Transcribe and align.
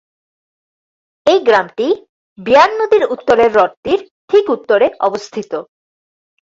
এই 1.25 1.39
গ্রামটি 1.39 1.87
বিয়ার 2.37 2.71
নদীর 2.79 3.03
উত্তরের 3.05 3.49
হ্রদটির 3.53 3.99
ঠিক 4.29 4.45
উত্তরে 4.49 4.87
অবস্থিত। 4.99 5.51